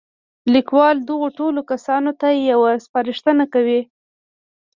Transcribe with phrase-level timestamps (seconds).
[0.53, 3.81] ليکوال دغو ټولو کسانو ته يوه سپارښتنه کوي.